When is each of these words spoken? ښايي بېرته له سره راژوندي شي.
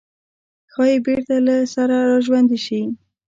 ښايي 0.71 0.97
بېرته 1.05 1.35
له 1.45 1.55
سره 1.73 1.95
راژوندي 2.11 2.59
شي. 2.65 2.81